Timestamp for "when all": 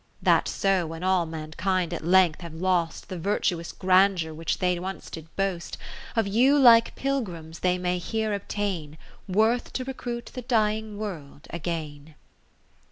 0.87-1.27